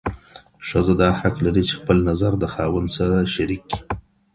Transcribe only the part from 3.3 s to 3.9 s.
شريک کړي.